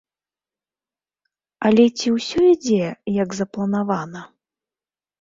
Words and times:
Але 1.69 1.85
ці 1.97 2.07
ўсё 2.17 2.41
ідзе, 2.55 2.83
як 3.23 3.29
запланавана? 3.45 4.29